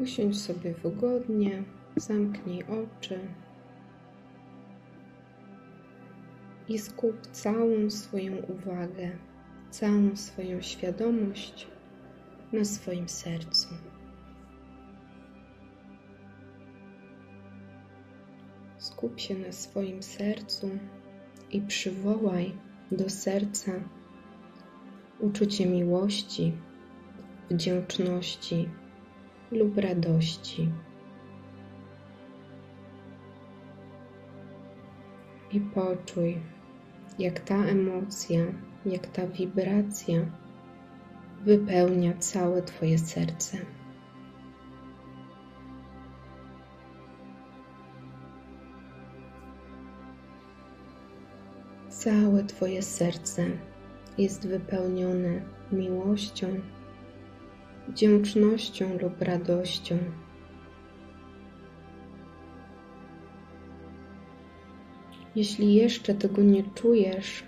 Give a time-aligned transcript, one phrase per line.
[0.00, 1.62] Usiądź sobie wygodnie,
[1.96, 3.18] zamknij oczy
[6.68, 9.10] i skup całą swoją uwagę,
[9.70, 11.66] całą swoją świadomość
[12.52, 13.68] na swoim sercu.
[18.78, 20.70] Skup się na swoim sercu
[21.50, 22.52] i przywołaj
[22.92, 23.72] do serca
[25.18, 26.52] uczucie miłości,
[27.50, 28.68] wdzięczności
[29.52, 30.72] lub radości.
[35.52, 36.40] I poczuj,
[37.18, 38.40] jak ta emocja,
[38.86, 40.26] jak ta wibracja
[41.44, 43.58] wypełnia całe Twoje serce.
[51.88, 53.46] Całe Twoje serce
[54.18, 56.46] jest wypełnione miłością,
[57.90, 59.98] wdzięcznością lub radością.
[65.34, 67.44] Jeśli jeszcze tego nie czujesz,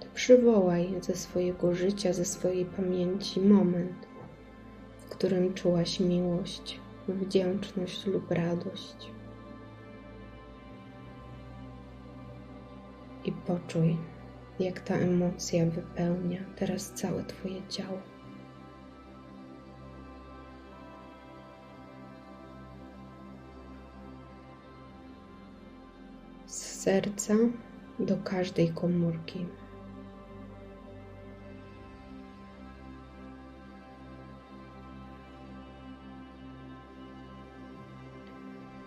[0.00, 4.06] to przywołaj ze swojego życia, ze swojej pamięci moment,
[4.98, 9.10] w którym czułaś miłość, wdzięczność lub radość.
[13.24, 13.96] I poczuj,
[14.60, 18.09] jak ta emocja wypełnia teraz całe Twoje ciało.
[26.80, 27.34] Serca
[27.98, 29.46] do każdej komórki.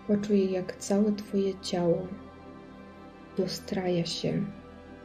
[0.06, 2.06] Poczuj, jak całe Twoje ciało
[3.36, 4.44] dostraja się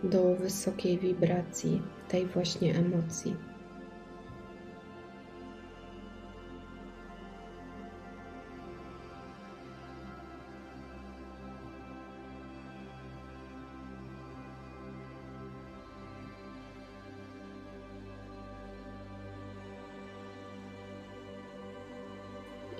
[0.04, 3.49] do wysokiej wibracji tej właśnie emocji.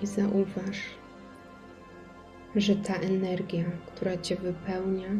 [0.02, 0.80] I zauważ,
[2.56, 5.10] że ta energia, która Cię wypełnia,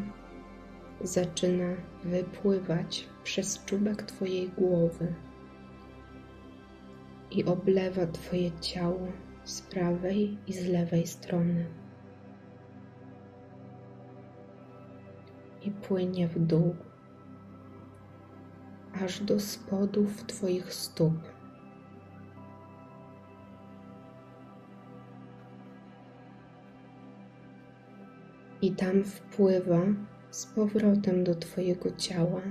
[1.00, 1.74] zaczyna
[2.04, 5.14] wypływać przez czubek Twojej głowy
[7.30, 9.08] i oblewa Twoje ciało
[9.44, 11.66] z prawej i z lewej strony.
[15.62, 16.76] I płynie w dół,
[19.04, 21.39] aż do spodów Twoich stóp.
[28.62, 29.80] I tam wpływa
[30.30, 32.42] z powrotem do Twojego ciała.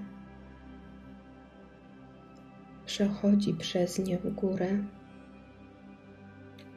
[2.86, 4.68] Przechodzi przez nie w górę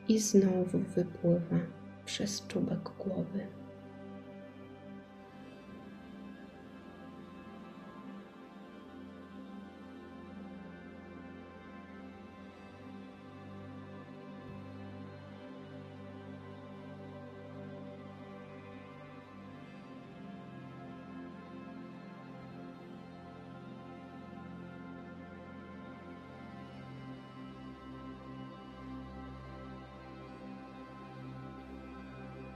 [0.09, 1.57] i znowu wypływa
[2.05, 3.62] przez czubek głowy.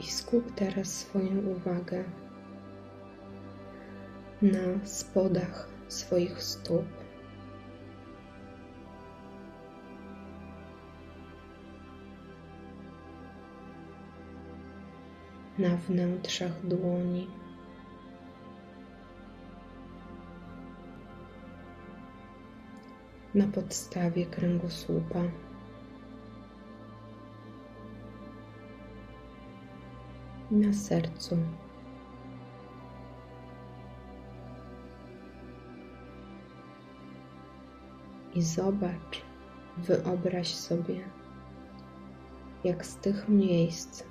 [0.07, 2.05] I skup teraz swoją uwagę
[4.43, 6.85] na spodach swoich stóp.
[15.59, 17.31] Na wnętrzach dłoni.
[23.35, 25.23] Na podstawie kręgosłupa.
[30.51, 31.37] Na sercu.
[38.35, 39.23] I zobacz,
[39.77, 41.01] wyobraź sobie,
[42.65, 44.05] jak z tych miejsc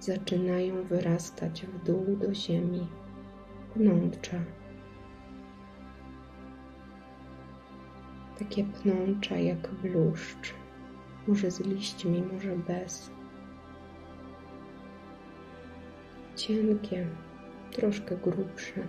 [0.00, 2.86] zaczynają wyrastać w dół do ziemi
[3.74, 4.38] pnącza.
[8.38, 10.54] Takie pnącza jak bluszcz,
[11.26, 13.19] może z liśćmi, może bez.
[16.50, 17.06] Cienkie,
[17.72, 18.80] troszkę grubsze.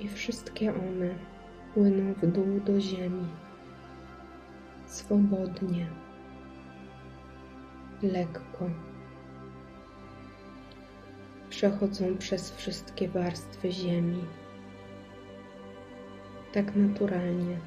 [0.00, 1.14] I wszystkie one
[1.74, 3.28] płyną w dół do ziemi,
[4.86, 5.86] swobodnie,
[8.02, 8.70] lekko.
[11.50, 14.24] Przechodzą przez wszystkie warstwy ziemi,
[16.52, 17.58] tak naturalnie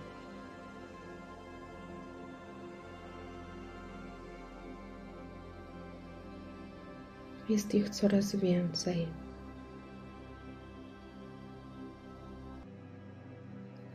[7.54, 9.08] Jest ich coraz więcej.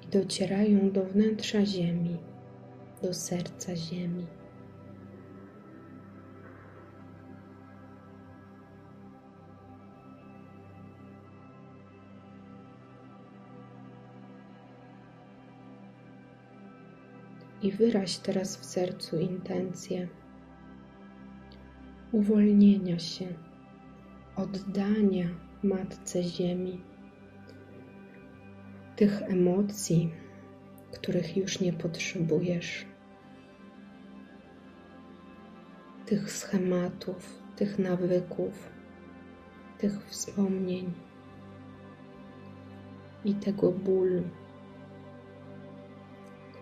[0.02, 2.18] I docierają do wnętrza Ziemi,
[3.02, 4.26] do serca Ziemi.
[17.62, 20.08] I wyraź teraz w sercu intencję
[22.12, 23.47] uwolnienia się,
[24.38, 25.28] oddania
[25.62, 26.80] Matce Ziemi,
[28.96, 30.12] tych emocji,
[30.92, 32.86] których już nie potrzebujesz,
[36.06, 38.68] tych schematów, tych nawyków,
[39.78, 40.92] tych wspomnień
[43.24, 44.22] i tego bólu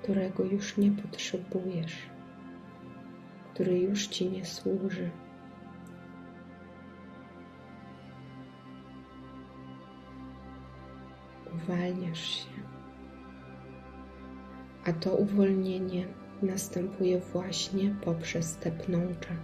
[0.02, 1.96] którego już nie potrzebujesz,
[3.54, 5.10] który już ci nie służy.
[11.68, 12.50] Uwalniasz się,
[14.84, 16.06] a to uwolnienie
[16.42, 19.34] następuje właśnie poprzez te pnącza.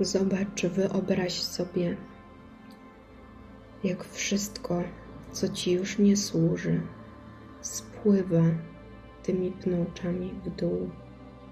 [0.00, 1.96] Zobacz, wyobraź sobie,
[3.84, 4.82] jak wszystko,
[5.32, 6.80] co ci już nie służy,
[8.06, 8.42] spływa
[9.22, 10.90] tymi pnączami w dół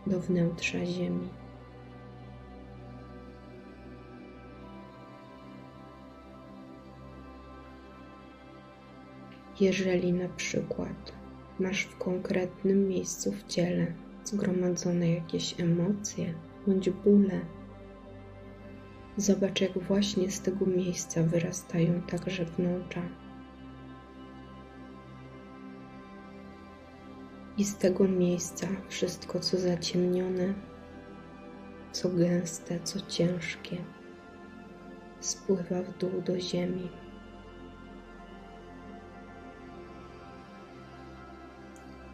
[0.07, 1.29] do wnętrza ziemi.
[9.61, 11.13] Jeżeli na przykład
[11.61, 13.87] masz w konkretnym miejscu w ciele
[14.25, 16.35] zgromadzone jakieś emocje
[16.67, 17.41] bądź bóle,
[19.17, 23.24] Zobacz, jak właśnie z tego miejsca wyrastają także wnętrza.
[27.59, 30.55] I z tego miejsca wszystko, co zaciemnione,
[31.93, 33.77] co gęste, co ciężkie,
[35.21, 36.91] spływa w dół do ziemi.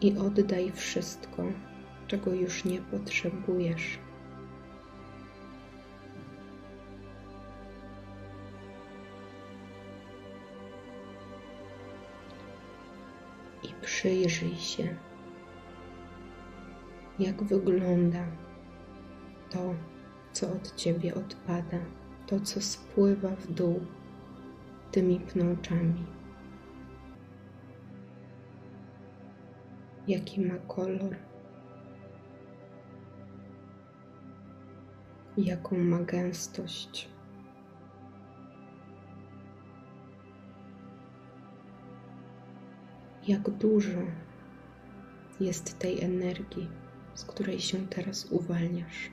[0.01, 1.43] I oddaj wszystko,
[2.07, 3.99] czego już nie potrzebujesz.
[14.01, 14.95] przyjrzyj się,
[17.21, 18.25] jak wygląda
[19.49, 19.75] to,
[20.31, 21.79] co od ciebie odpada,
[22.27, 23.79] to, co spływa w dół
[24.91, 26.05] tymi pnączami.
[30.07, 31.15] Jaki ma kolor,
[35.37, 37.11] jaką ma gęstość.
[43.27, 43.99] jak dużo
[45.39, 46.69] jest tej energii,
[47.21, 49.11] z której się teraz uwalniasz.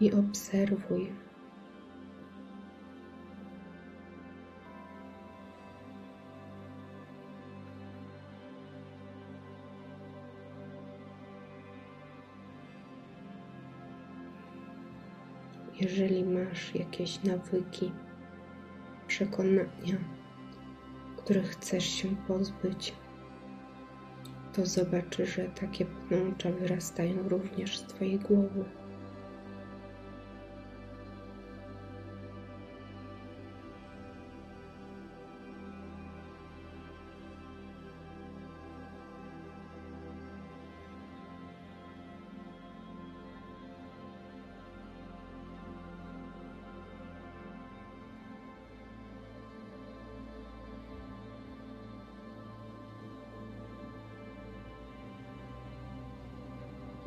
[0.00, 1.12] I obserwuj
[15.98, 17.92] jeżeli masz jakieś nawyki,
[19.06, 19.98] przekonania,
[21.16, 22.94] których chcesz się pozbyć,
[24.52, 28.64] to zobacz, że takie pnącza wyrastają również z Twojej głowy.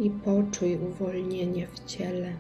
[0.02, 2.34] I poczuj uwolnienie w ciele.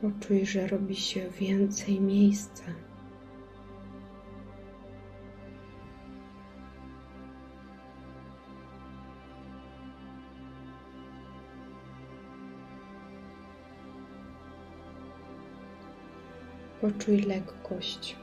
[0.00, 2.64] Poczuj, że robi się więcej miejsca.
[16.82, 18.16] Poczuj lekkość,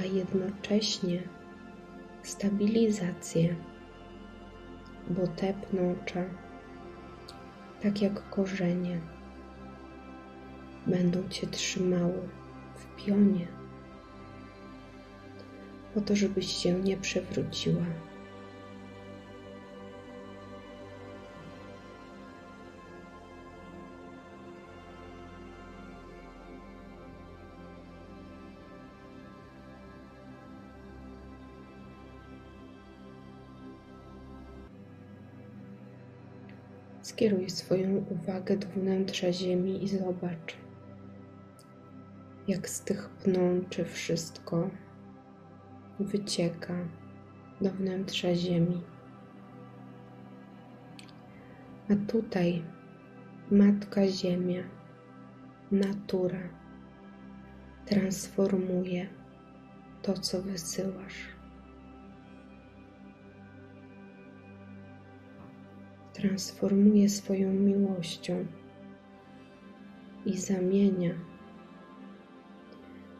[0.00, 1.22] a jednocześnie
[2.22, 3.56] stabilizację
[5.10, 6.24] bo te pnącza,
[7.82, 9.00] tak jak korzenie,
[10.86, 12.28] będą Cię trzymały
[12.74, 13.46] w pionie,
[15.94, 17.84] po to, żebyś się nie przewróciła.
[37.02, 40.56] Skieruj swoją uwagę do wnętrza Ziemi i zobacz,
[42.48, 44.70] jak z tych pnączy wszystko
[46.00, 46.74] wycieka
[47.60, 48.82] do wnętrza Ziemi.
[51.90, 52.62] A tutaj
[53.50, 54.62] Matka Ziemia,
[55.70, 56.48] natura
[57.86, 59.08] transformuje
[60.02, 61.41] to, co wysyłasz.
[66.22, 68.46] Transformuje swoją miłością
[70.26, 71.14] i zamienia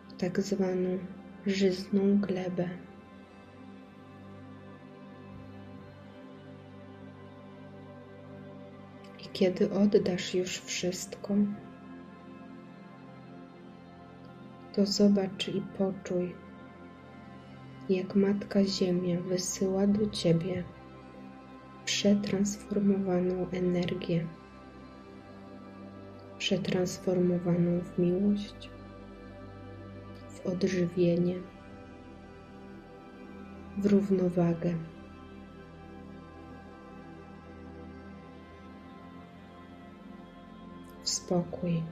[0.09, 0.99] w tak zwaną
[1.47, 2.69] żyzną glebę.
[9.21, 11.35] I kiedy oddasz już wszystko,
[14.73, 16.35] to zobacz i poczuj,
[17.89, 20.65] jak Matka Ziemia wysyła do Ciebie
[21.93, 24.27] przetransformowaną energię,
[26.39, 28.71] przetransformowaną w miłość,
[30.29, 31.35] w odżywienie,
[33.79, 34.75] w równowagę.
[41.03, 41.83] W spokój.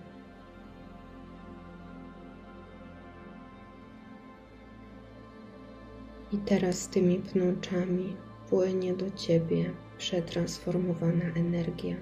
[6.33, 8.17] I teraz tymi pnączami
[8.49, 11.97] płynie do Ciebie przetransformowana energia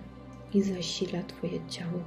[0.55, 2.05] i zasila Twoje ciało.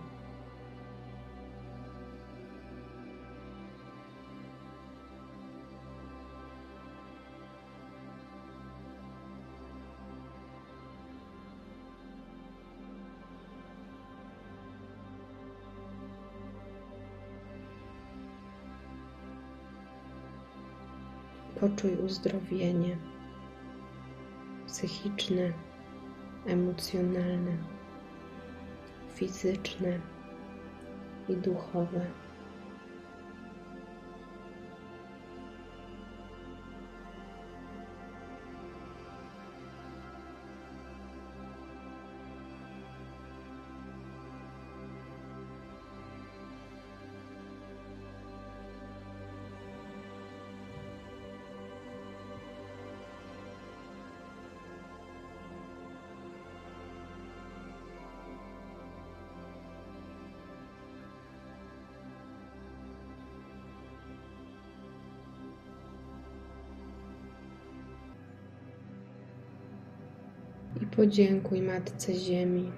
[21.59, 22.97] Poczuj uzdrowienie
[24.67, 25.53] psychiczne,
[26.45, 27.57] emocjonalne,
[29.15, 29.99] fizyczne
[31.29, 32.05] i duchowe.
[71.01, 72.71] Podziękuj Matce Ziemi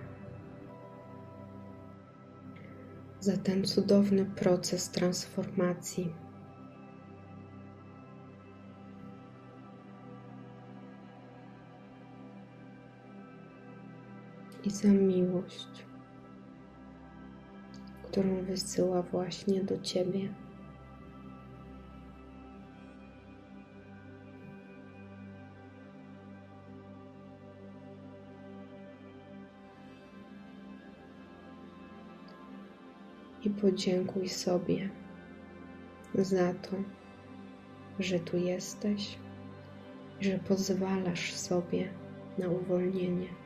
[3.20, 6.14] za ten cudowny proces transformacji.
[14.64, 15.86] I za miłość,
[18.04, 20.43] którą wysyła właśnie do Ciebie.
[33.62, 34.90] Podziękuj sobie
[36.16, 36.78] za to,
[38.00, 39.18] że tu jesteś,
[40.20, 41.90] że pozwalasz sobie
[42.38, 43.43] na uwolnienie.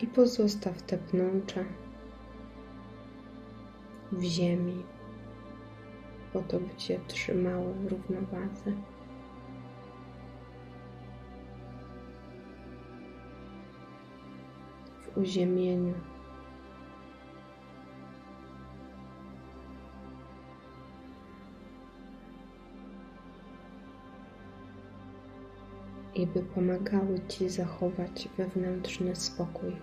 [0.00, 1.64] I pozostaw te pnącza
[4.12, 4.84] w ziemi,
[6.32, 8.72] po to by Cię trzymało w równowadze.
[15.00, 15.94] W uziemieniu.
[26.16, 29.76] I by pomagały Ci zachować wewnętrzny spokój.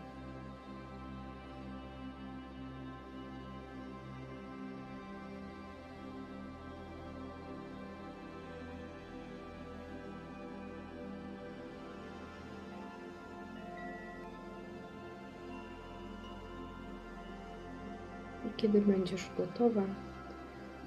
[18.45, 19.83] I kiedy będziesz gotowa,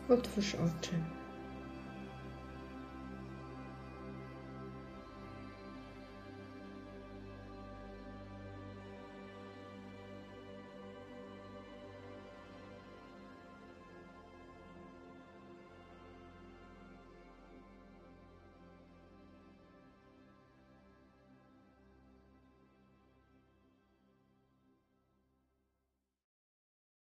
[0.08, 0.92] otwórz oczy.